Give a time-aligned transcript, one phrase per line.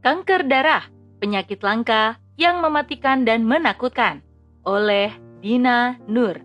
[0.00, 0.88] Kanker darah,
[1.20, 4.24] penyakit langka yang mematikan dan menakutkan
[4.64, 5.12] oleh
[5.44, 6.40] Dina Nur.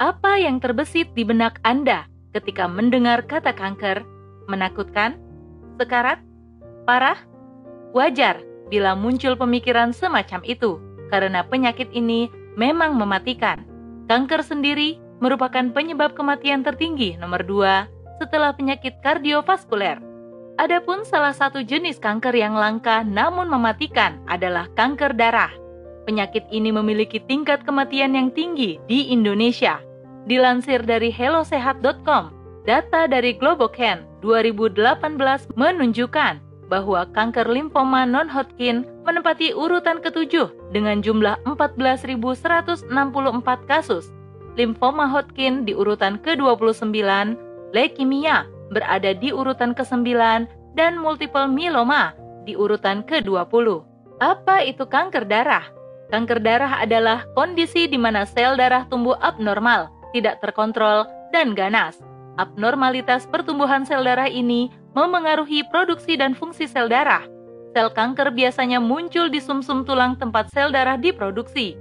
[0.00, 4.08] Apa yang terbesit di benak Anda ketika mendengar kata kanker?
[4.48, 5.20] Menakutkan?
[5.76, 6.24] Sekarat?
[6.88, 7.20] Parah?
[7.92, 8.40] Wajar
[8.72, 10.80] bila muncul pemikiran semacam itu,
[11.12, 13.68] karena penyakit ini memang mematikan.
[14.08, 17.84] Kanker sendiri merupakan penyebab kematian tertinggi nomor dua
[18.16, 20.09] setelah penyakit kardiovaskuler.
[20.58, 25.52] Adapun salah satu jenis kanker yang langka namun mematikan adalah kanker darah.
[26.08, 29.78] Penyakit ini memiliki tingkat kematian yang tinggi di Indonesia.
[30.26, 32.34] Dilansir dari hellosehat.com,
[32.66, 36.34] data dari Globocan 2018 menunjukkan
[36.70, 42.90] bahwa kanker limfoma non-Hodgkin menempati urutan ketujuh dengan jumlah 14.164
[43.66, 44.14] kasus.
[44.54, 46.94] Limfoma Hodgkin di urutan ke-29,
[47.74, 50.06] leukemia berada di urutan ke-9
[50.78, 52.14] dan multiple myeloma
[52.46, 53.82] di urutan ke-20.
[54.22, 55.66] Apa itu kanker darah?
[56.10, 61.98] Kanker darah adalah kondisi di mana sel darah tumbuh abnormal, tidak terkontrol, dan ganas.
[62.38, 67.22] Abnormalitas pertumbuhan sel darah ini memengaruhi produksi dan fungsi sel darah.
[67.70, 71.78] Sel kanker biasanya muncul di sumsum -sum tulang tempat sel darah diproduksi.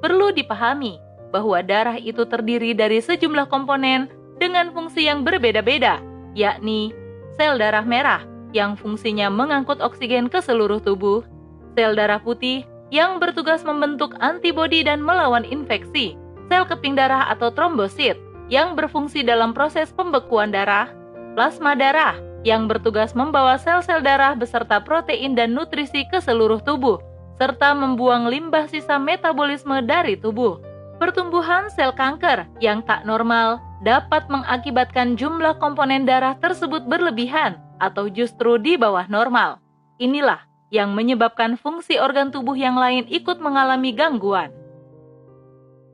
[0.00, 0.96] Perlu dipahami
[1.28, 4.08] bahwa darah itu terdiri dari sejumlah komponen
[4.40, 6.00] dengan fungsi yang berbeda-beda,
[6.38, 6.94] yakni
[7.34, 8.22] sel darah merah
[8.54, 11.26] yang fungsinya mengangkut oksigen ke seluruh tubuh,
[11.74, 12.62] sel darah putih
[12.94, 16.14] yang bertugas membentuk antibodi dan melawan infeksi,
[16.46, 18.16] sel keping darah atau trombosit
[18.48, 20.88] yang berfungsi dalam proses pembekuan darah,
[21.36, 22.16] plasma darah
[22.46, 26.96] yang bertugas membawa sel-sel darah beserta protein dan nutrisi ke seluruh tubuh,
[27.36, 30.67] serta membuang limbah sisa metabolisme dari tubuh.
[30.98, 38.58] Pertumbuhan sel kanker yang tak normal dapat mengakibatkan jumlah komponen darah tersebut berlebihan atau justru
[38.58, 39.62] di bawah normal.
[40.02, 40.42] Inilah
[40.74, 44.50] yang menyebabkan fungsi organ tubuh yang lain ikut mengalami gangguan.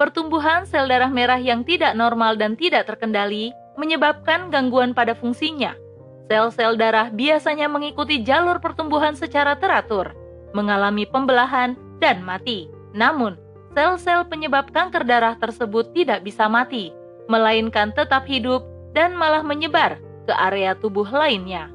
[0.00, 5.77] Pertumbuhan sel darah merah yang tidak normal dan tidak terkendali menyebabkan gangguan pada fungsinya.
[6.24, 10.17] Sel-sel darah biasanya mengikuti jalur pertumbuhan secara teratur,
[10.57, 12.73] mengalami pembelahan, dan mati.
[12.96, 13.36] Namun,
[13.74, 16.95] sel-sel penyebab kanker darah tersebut tidak bisa mati
[17.27, 18.62] melainkan tetap hidup
[18.95, 21.68] dan malah menyebar ke area tubuh lainnya.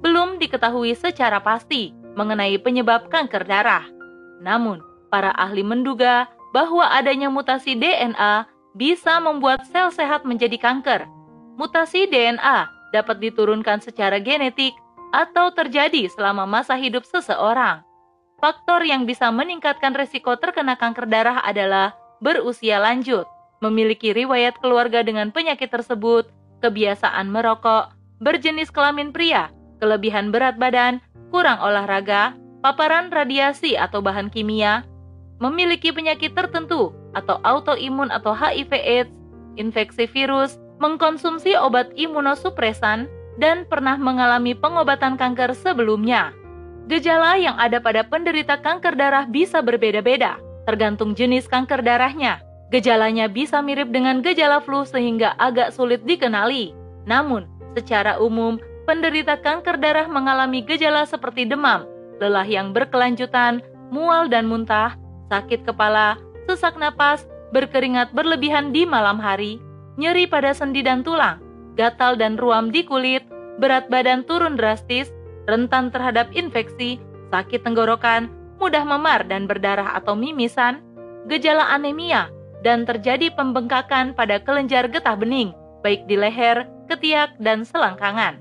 [0.00, 3.84] Belum diketahui secara pasti mengenai penyebab kanker darah.
[4.40, 4.80] Namun,
[5.12, 11.04] para ahli menduga bahwa adanya mutasi DNA bisa membuat sel sehat menjadi kanker.
[11.60, 14.72] Mutasi DNA dapat diturunkan secara genetik
[15.10, 17.82] atau terjadi selama masa hidup seseorang.
[18.40, 21.92] Faktor yang bisa meningkatkan risiko terkena kanker darah adalah
[22.24, 23.28] berusia lanjut
[23.60, 26.28] memiliki riwayat keluarga dengan penyakit tersebut,
[26.64, 27.92] kebiasaan merokok,
[28.24, 32.34] berjenis kelamin pria, kelebihan berat badan, kurang olahraga,
[32.64, 34.84] paparan radiasi atau bahan kimia,
[35.40, 39.12] memiliki penyakit tertentu atau autoimun atau HIV/AIDS,
[39.60, 46.32] infeksi virus, mengkonsumsi obat imunosupresan, dan pernah mengalami pengobatan kanker sebelumnya.
[46.90, 52.42] Gejala yang ada pada penderita kanker darah bisa berbeda-beda, tergantung jenis kanker darahnya.
[52.74, 56.74] Gejalanya bisa mirip dengan gejala flu sehingga agak sulit dikenali.
[57.06, 57.46] Namun,
[57.78, 58.58] secara umum,
[58.90, 61.86] penderita kanker darah mengalami gejala seperti demam,
[62.18, 63.62] lelah yang berkelanjutan,
[63.94, 64.98] mual dan muntah,
[65.30, 66.18] sakit kepala,
[66.50, 67.22] sesak napas,
[67.54, 69.62] berkeringat berlebihan di malam hari,
[69.94, 71.38] nyeri pada sendi dan tulang,
[71.78, 73.22] gatal dan ruam di kulit,
[73.62, 75.14] berat badan turun drastis,
[75.50, 77.02] rentan terhadap infeksi,
[77.34, 78.30] sakit tenggorokan,
[78.62, 80.78] mudah memar dan berdarah atau mimisan,
[81.26, 82.30] gejala anemia,
[82.62, 85.50] dan terjadi pembengkakan pada kelenjar getah bening,
[85.80, 88.38] baik di leher, ketiak, dan selangkangan.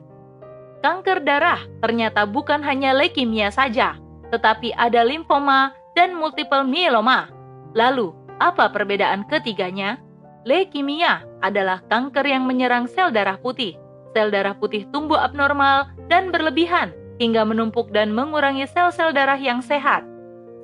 [0.84, 3.96] Kanker darah ternyata bukan hanya leukemia saja,
[4.31, 7.31] tetapi ada limfoma dan multiple myeloma.
[7.75, 10.00] Lalu, apa perbedaan ketiganya?
[10.48, 13.75] Leukemia adalah kanker yang menyerang sel darah putih.
[14.16, 20.07] Sel darah putih tumbuh abnormal dan berlebihan hingga menumpuk dan mengurangi sel-sel darah yang sehat.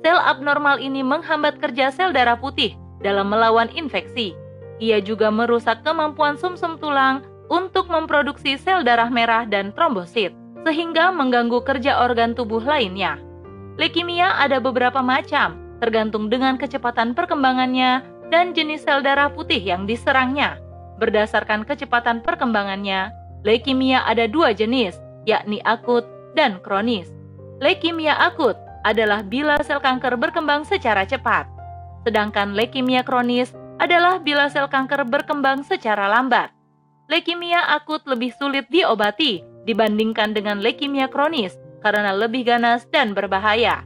[0.00, 2.74] Sel abnormal ini menghambat kerja sel darah putih
[3.04, 4.32] dalam melawan infeksi.
[4.80, 7.16] Ia juga merusak kemampuan sumsum -sum tulang
[7.52, 10.34] untuk memproduksi sel darah merah dan trombosit,
[10.66, 13.20] sehingga mengganggu kerja organ tubuh lainnya.
[13.76, 18.00] Leukemia ada beberapa macam, tergantung dengan kecepatan perkembangannya
[18.32, 20.58] dan jenis sel darah putih yang diserangnya.
[20.96, 23.12] Berdasarkan kecepatan perkembangannya,
[23.44, 24.96] leukemia ada dua jenis,
[25.28, 27.08] yakni akut dan kronis.
[27.64, 28.54] Leukemia akut
[28.84, 31.56] adalah bila sel kanker berkembang secara cepat
[32.06, 33.50] sedangkan leukemia kronis
[33.82, 36.54] adalah bila sel kanker berkembang secara lambat.
[37.10, 43.82] Leukemia akut lebih sulit diobati dibandingkan dengan leukemia kronis karena lebih ganas dan berbahaya.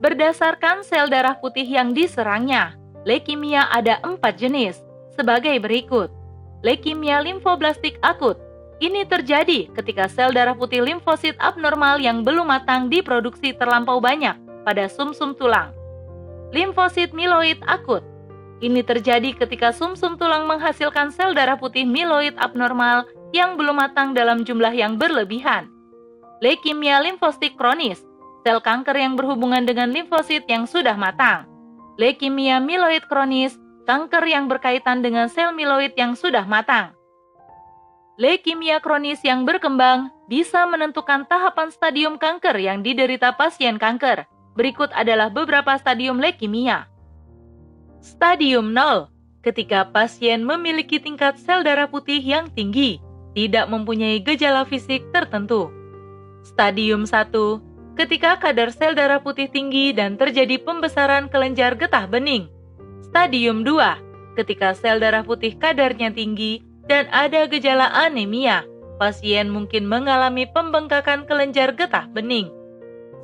[0.00, 2.72] Berdasarkan sel darah putih yang diserangnya,
[3.04, 4.80] leukemia ada empat jenis,
[5.12, 6.08] sebagai berikut.
[6.64, 8.40] Leukemia limfoblastik akut.
[8.76, 14.36] Ini terjadi ketika sel darah putih limfosit abnormal yang belum matang diproduksi terlampau banyak
[14.68, 15.72] pada sumsum -sum tulang.
[16.52, 18.04] Limfosit mieloid akut.
[18.60, 24.12] Ini terjadi ketika sumsum -sum tulang menghasilkan sel darah putih mieloid abnormal yang belum matang
[24.12, 25.72] dalam jumlah yang berlebihan.
[26.44, 28.04] Leukemia limfostik kronis
[28.46, 31.50] sel kanker yang berhubungan dengan limfosit yang sudah matang.
[31.98, 33.58] Leukemia mieloid kronis,
[33.90, 36.95] kanker yang berkaitan dengan sel mieloid yang sudah matang.
[38.16, 44.24] Leukemia kronis yang berkembang bisa menentukan tahapan stadium kanker yang diderita pasien kanker.
[44.56, 46.88] Berikut adalah beberapa stadium leukemia.
[48.00, 49.12] Stadium 0,
[49.44, 53.04] ketika pasien memiliki tingkat sel darah putih yang tinggi,
[53.36, 55.68] tidak mempunyai gejala fisik tertentu.
[56.40, 57.36] Stadium 1,
[58.00, 62.48] ketika kadar sel darah putih tinggi dan terjadi pembesaran kelenjar getah bening.
[63.12, 68.62] Stadium 2, ketika sel darah putih kadarnya tinggi dan ada gejala anemia,
[68.98, 72.50] pasien mungkin mengalami pembengkakan kelenjar getah bening.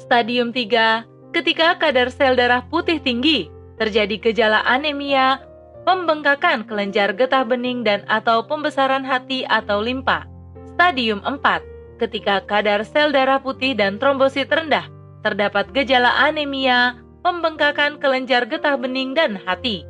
[0.02, 3.48] Stadium 3, ketika kadar sel darah putih tinggi,
[3.78, 5.40] terjadi gejala anemia,
[5.86, 10.26] pembengkakan kelenjar getah bening dan atau pembesaran hati atau limpa.
[10.74, 14.90] Stadium 4, ketika kadar sel darah putih dan trombosit rendah,
[15.22, 19.86] terdapat gejala anemia, pembengkakan kelenjar getah bening dan hati.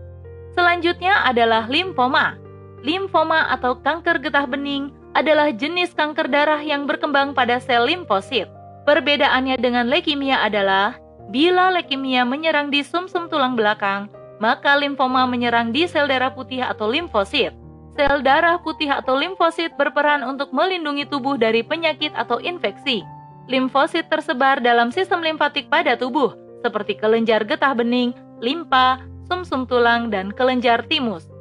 [0.52, 2.41] Selanjutnya adalah limfoma.
[2.82, 8.50] Limfoma atau kanker getah bening adalah jenis kanker darah yang berkembang pada sel limfosit.
[8.82, 10.98] Perbedaannya dengan leukemia adalah
[11.30, 14.10] bila leukemia menyerang di sumsum -sum tulang belakang,
[14.42, 17.54] maka limfoma menyerang di sel darah putih atau limfosit.
[17.94, 23.06] Sel darah putih atau limfosit berperan untuk melindungi tubuh dari penyakit atau infeksi.
[23.46, 26.34] Limfosit tersebar dalam sistem limfatik pada tubuh,
[26.66, 28.10] seperti kelenjar getah bening,
[28.42, 28.98] limpa,
[29.30, 31.31] sumsum -sum tulang, dan kelenjar timus.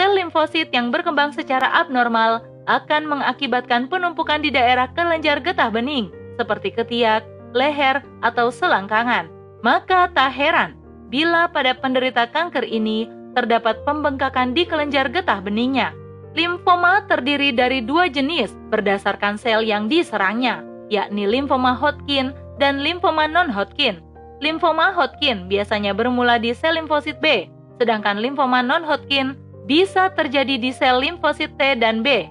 [0.00, 6.70] Sel limfosit yang berkembang secara abnormal akan mengakibatkan penumpukan di daerah kelenjar getah bening, seperti
[6.72, 9.28] ketiak, leher, atau selangkangan.
[9.62, 10.74] Maka tak heran
[11.12, 13.06] bila pada penderita kanker ini
[13.36, 15.92] terdapat pembengkakan di kelenjar getah beningnya.
[16.32, 24.00] Limfoma terdiri dari dua jenis berdasarkan sel yang diserangnya, yakni limfoma Hodgkin dan limfoma non-Hodgkin.
[24.40, 29.36] Limfoma Hodgkin biasanya bermula di sel limfosit B, sedangkan limfoma non-Hodgkin
[29.66, 32.26] bisa terjadi di sel limfosit T dan B.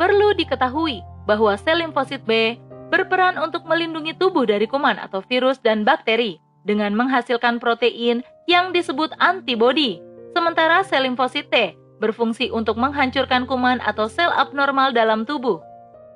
[0.00, 2.56] Perlu diketahui bahwa sel limfosit B
[2.88, 9.12] berperan untuk melindungi tubuh dari kuman atau virus dan bakteri dengan menghasilkan protein yang disebut
[9.20, 10.00] antibodi
[10.32, 15.62] sementara sel limfosit T berfungsi untuk menghancurkan kuman atau sel abnormal dalam tubuh.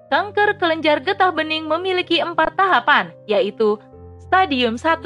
[0.09, 3.77] Kanker kelenjar getah bening memiliki empat tahapan, yaitu
[4.25, 5.05] Stadium 1.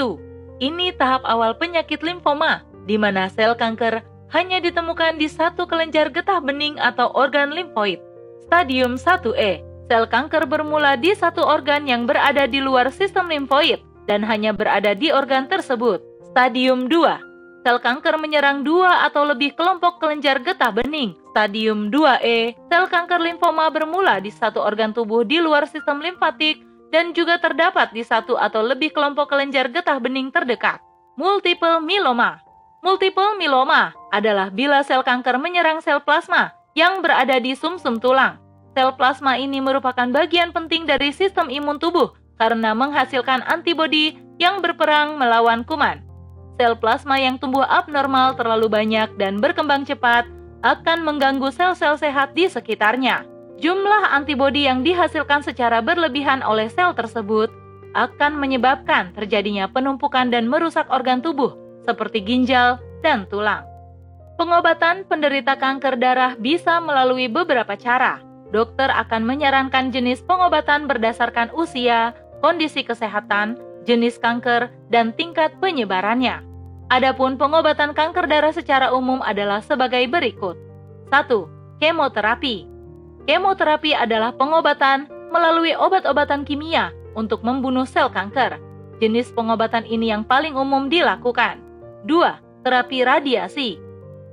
[0.62, 6.40] Ini tahap awal penyakit limfoma, di mana sel kanker hanya ditemukan di satu kelenjar getah
[6.40, 8.00] bening atau organ limfoid.
[8.48, 14.24] Stadium 1E, sel kanker bermula di satu organ yang berada di luar sistem limfoid dan
[14.24, 16.00] hanya berada di organ tersebut.
[16.32, 17.32] Stadium 2,
[17.62, 21.14] Sel kanker menyerang dua atau lebih kelompok kelenjar getah bening.
[21.30, 26.58] Stadium 2E, sel kanker limfoma bermula di satu organ tubuh di luar sistem limfatik
[26.90, 30.82] dan juga terdapat di satu atau lebih kelompok kelenjar getah bening terdekat.
[31.14, 32.41] Multiple myeloma.
[32.82, 38.42] Multiple myeloma adalah bila sel kanker menyerang sel plasma yang berada di sumsum -sum tulang.
[38.74, 42.10] Sel plasma ini merupakan bagian penting dari sistem imun tubuh
[42.42, 46.02] karena menghasilkan antibodi yang berperang melawan kuman
[46.62, 50.26] sel plasma yang tumbuh abnormal terlalu banyak dan berkembang cepat
[50.62, 53.26] akan mengganggu sel-sel sehat di sekitarnya.
[53.58, 57.50] Jumlah antibodi yang dihasilkan secara berlebihan oleh sel tersebut
[57.98, 63.66] akan menyebabkan terjadinya penumpukan dan merusak organ tubuh seperti ginjal dan tulang.
[64.40, 68.18] Pengobatan penderita kanker darah bisa melalui beberapa cara.
[68.50, 72.12] Dokter akan menyarankan jenis pengobatan berdasarkan usia,
[72.44, 73.56] kondisi kesehatan,
[73.88, 76.42] jenis kanker, dan tingkat penyebarannya.
[76.92, 80.60] Adapun pengobatan kanker darah secara umum adalah sebagai berikut.
[81.08, 81.80] 1.
[81.80, 82.68] Kemoterapi.
[83.24, 88.60] Kemoterapi adalah pengobatan melalui obat-obatan kimia untuk membunuh sel kanker.
[89.00, 91.71] Jenis pengobatan ini yang paling umum dilakukan.
[92.02, 92.66] 2.
[92.66, 93.78] Terapi radiasi.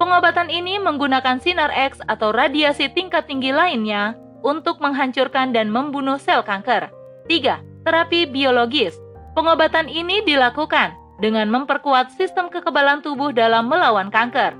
[0.02, 6.42] Pengobatan ini menggunakan sinar X atau radiasi tingkat tinggi lainnya untuk menghancurkan dan membunuh sel
[6.42, 6.90] kanker.
[7.30, 7.86] 3.
[7.86, 8.98] Terapi biologis
[9.38, 14.58] Pengobatan ini dilakukan dengan memperkuat sistem kekebalan tubuh dalam melawan kanker.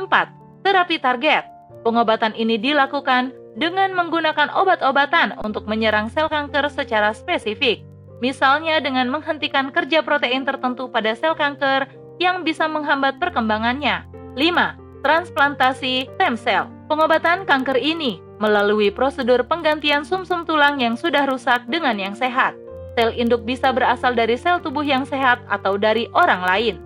[0.00, 0.08] 4.
[0.64, 1.44] Terapi target.
[1.82, 7.84] Pengobatan ini dilakukan dengan menggunakan obat-obatan untuk menyerang sel kanker secara spesifik,
[8.24, 14.06] misalnya dengan menghentikan kerja protein tertentu pada sel kanker yang bisa menghambat perkembangannya.
[14.38, 15.02] 5.
[15.02, 16.70] Transplantasi stem cell.
[16.86, 22.54] Pengobatan kanker ini melalui prosedur penggantian sumsum -sum tulang yang sudah rusak dengan yang sehat.
[22.94, 26.76] Sel induk bisa berasal dari sel tubuh yang sehat atau dari orang lain.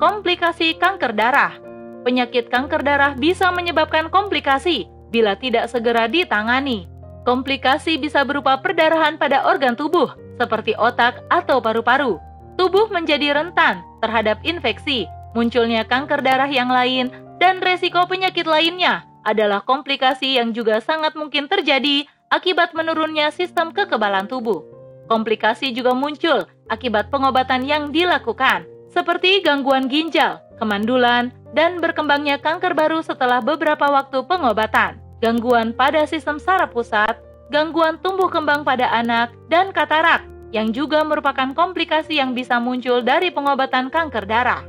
[0.00, 1.60] Komplikasi kanker darah.
[2.00, 6.88] Penyakit kanker darah bisa menyebabkan komplikasi bila tidak segera ditangani.
[7.28, 10.08] Komplikasi bisa berupa perdarahan pada organ tubuh,
[10.40, 12.16] seperti otak atau paru-paru.
[12.60, 17.08] Tubuh menjadi rentan terhadap infeksi, munculnya kanker darah yang lain,
[17.40, 24.28] dan resiko penyakit lainnya adalah komplikasi yang juga sangat mungkin terjadi akibat menurunnya sistem kekebalan
[24.28, 24.60] tubuh.
[25.08, 33.00] Komplikasi juga muncul akibat pengobatan yang dilakukan, seperti gangguan ginjal, kemandulan, dan berkembangnya kanker baru
[33.00, 37.16] setelah beberapa waktu pengobatan gangguan pada sistem saraf pusat,
[37.48, 43.30] gangguan tumbuh kembang pada anak, dan katarak, yang juga merupakan komplikasi yang bisa muncul dari
[43.30, 44.66] pengobatan kanker darah.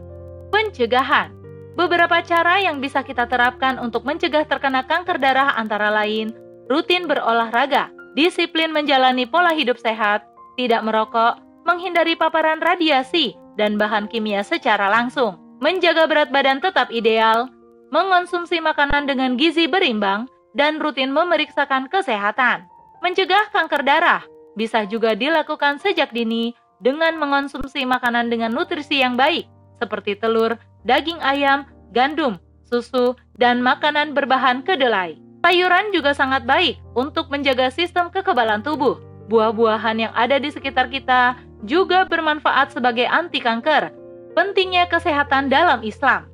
[0.53, 6.35] Pencegahan Beberapa cara yang bisa kita terapkan untuk mencegah terkena kanker darah antara lain
[6.71, 10.23] rutin berolahraga, disiplin menjalani pola hidup sehat,
[10.55, 11.35] tidak merokok,
[11.67, 17.51] menghindari paparan radiasi dan bahan kimia secara langsung, menjaga berat badan tetap ideal,
[17.91, 22.67] mengonsumsi makanan dengan gizi berimbang, dan rutin memeriksakan kesehatan.
[23.03, 24.23] Mencegah kanker darah
[24.55, 29.45] bisa juga dilakukan sejak dini dengan mengonsumsi makanan dengan nutrisi yang baik,
[29.77, 35.19] seperti telur, daging ayam, gandum, susu, dan makanan berbahan kedelai.
[35.41, 39.01] Sayuran juga sangat baik untuk menjaga sistem kekebalan tubuh.
[39.29, 43.89] Buah-buahan yang ada di sekitar kita juga bermanfaat sebagai anti kanker.
[44.37, 46.29] Pentingnya kesehatan dalam Islam.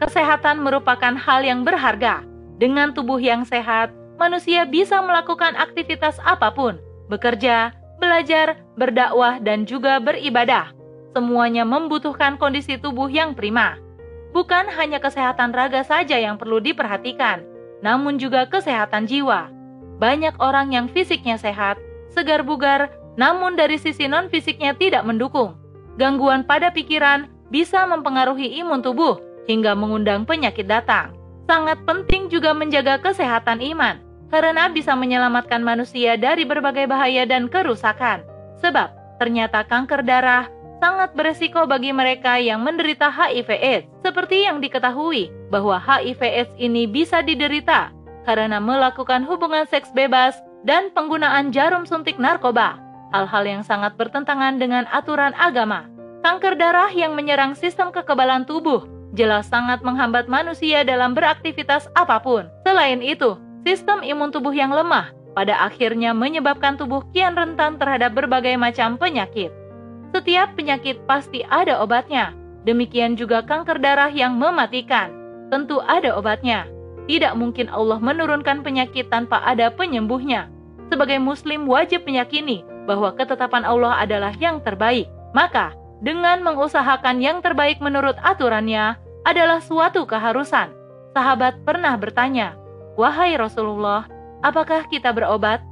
[0.00, 2.24] Kesehatan merupakan hal yang berharga
[2.56, 9.98] dengan tubuh yang sehat, manusia bisa melakukan aktivitas apa pun, bekerja, belajar, berdakwah, dan juga
[9.98, 10.70] beribadah.
[11.16, 13.80] Semuanya membutuhkan kondisi tubuh yang prima.
[14.36, 17.40] Bukan hanya kesehatan raga saja yang perlu diperhatikan,
[17.80, 19.48] namun juga kesehatan jiwa.
[19.96, 21.80] Banyak orang yang fisiknya sehat,
[22.12, 25.56] segar bugar, namun dari sisi non-fisiknya tidak mendukung.
[25.96, 29.16] Gangguan pada pikiran bisa mempengaruhi imun tubuh
[29.48, 31.16] hingga mengundang penyakit datang.
[31.48, 38.26] Sangat penting juga menjaga kesehatan iman, karena bisa menyelamatkan manusia dari berbagai bahaya dan kerusakan.
[38.60, 43.88] Sebab, ternyata kanker darah sangat beresiko bagi mereka yang menderita HIV/AIDS.
[44.04, 47.92] Seperti yang diketahui bahwa HIV/AIDS ini bisa diderita
[48.26, 52.76] karena melakukan hubungan seks bebas dan penggunaan jarum suntik narkoba,
[53.14, 55.86] hal-hal yang sangat bertentangan dengan aturan agama.
[56.26, 58.82] Kanker darah yang menyerang sistem kekebalan tubuh
[59.14, 62.50] jelas sangat menghambat manusia dalam beraktivitas apa pun.
[62.66, 68.54] Selain itu, sistem imun tubuh yang lemah pada akhirnya menyebabkan tubuh kian rentan terhadap berbagai
[68.54, 69.50] macam penyakit.
[70.14, 72.30] Setiap penyakit pasti ada obatnya.
[72.62, 75.10] Demikian juga kanker darah yang mematikan.
[75.50, 76.70] Tentu ada obatnya.
[77.10, 80.46] Tidak mungkin Allah menurunkan penyakit tanpa ada penyembuhnya.
[80.86, 85.10] Sebagai muslim wajib meyakini bahwa ketetapan Allah adalah yang terbaik.
[85.34, 85.74] Maka,
[86.06, 88.94] dengan mengusahakan yang terbaik menurut aturannya,
[89.26, 90.70] adalah suatu keharusan.
[91.14, 92.54] Sahabat pernah bertanya,
[92.96, 94.08] "Wahai Rasulullah,
[94.42, 95.62] apakah kita berobat?"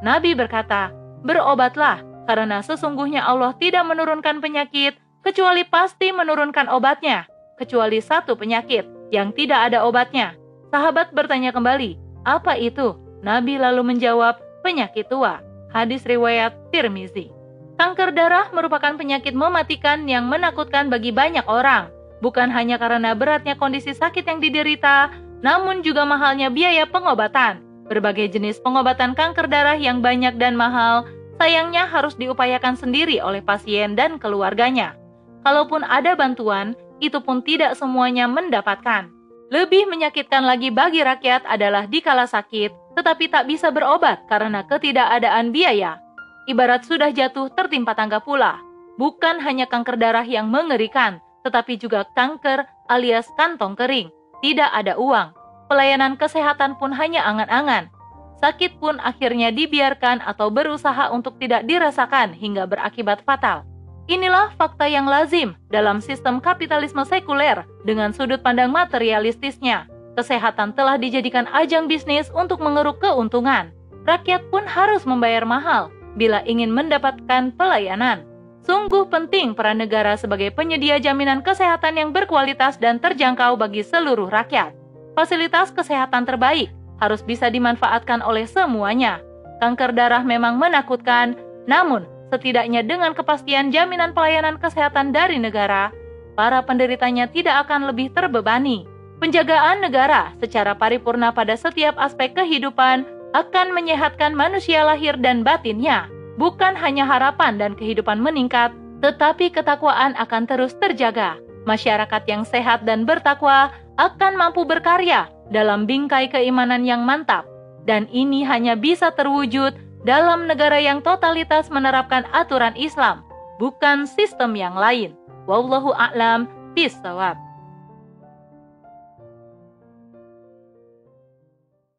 [0.00, 0.94] Nabi berkata,
[1.26, 7.26] "Berobatlah, karena sesungguhnya Allah tidak menurunkan penyakit kecuali pasti menurunkan obatnya,
[7.58, 10.38] kecuali satu penyakit yang tidak ada obatnya."
[10.70, 17.28] Sahabat bertanya kembali, "Apa itu?" Nabi lalu menjawab, "Penyakit tua." Hadis riwayat Tirmizi.
[17.76, 23.94] Kanker darah merupakan penyakit mematikan yang menakutkan bagi banyak orang bukan hanya karena beratnya kondisi
[23.94, 27.62] sakit yang diderita, namun juga mahalnya biaya pengobatan.
[27.88, 31.08] Berbagai jenis pengobatan kanker darah yang banyak dan mahal,
[31.40, 34.98] sayangnya harus diupayakan sendiri oleh pasien dan keluarganya.
[35.46, 39.08] Kalaupun ada bantuan, itu pun tidak semuanya mendapatkan.
[39.48, 45.96] Lebih menyakitkan lagi bagi rakyat adalah dikala sakit, tetapi tak bisa berobat karena ketidakadaan biaya.
[46.44, 48.60] Ibarat sudah jatuh tertimpa tangga pula.
[49.00, 54.12] Bukan hanya kanker darah yang mengerikan, tetapi juga kanker alias kantong kering.
[54.38, 55.34] Tidak ada uang.
[55.66, 57.90] Pelayanan kesehatan pun hanya angan-angan.
[58.38, 63.66] Sakit pun akhirnya dibiarkan atau berusaha untuk tidak dirasakan hingga berakibat fatal.
[64.08, 69.90] Inilah fakta yang lazim dalam sistem kapitalisme sekuler dengan sudut pandang materialistisnya.
[70.16, 73.74] Kesehatan telah dijadikan ajang bisnis untuk mengeruk keuntungan.
[74.08, 78.24] Rakyat pun harus membayar mahal bila ingin mendapatkan pelayanan.
[78.68, 84.76] Sungguh penting peran negara sebagai penyedia jaminan kesehatan yang berkualitas dan terjangkau bagi seluruh rakyat.
[85.16, 86.68] Fasilitas kesehatan terbaik
[87.00, 89.24] harus bisa dimanfaatkan oleh semuanya.
[89.64, 91.32] Kanker darah memang menakutkan,
[91.64, 95.88] namun setidaknya dengan kepastian jaminan pelayanan kesehatan dari negara,
[96.36, 98.84] para penderitanya tidak akan lebih terbebani.
[99.16, 106.17] Penjagaan negara secara paripurna pada setiap aspek kehidupan akan menyehatkan manusia lahir dan batinnya.
[106.38, 108.70] Bukan hanya harapan dan kehidupan meningkat,
[109.02, 111.34] tetapi ketakwaan akan terus terjaga.
[111.66, 117.42] Masyarakat yang sehat dan bertakwa akan mampu berkarya dalam bingkai keimanan yang mantap,
[117.84, 119.74] dan ini hanya bisa terwujud
[120.06, 123.26] dalam negara yang totalitas menerapkan aturan Islam,
[123.58, 125.18] bukan sistem yang lain.
[125.50, 126.46] Wallahu a'lam
[126.78, 127.47] bishawab.